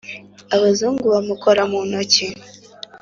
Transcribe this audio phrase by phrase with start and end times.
[0.55, 2.25] abazungu bamukora mu ntoki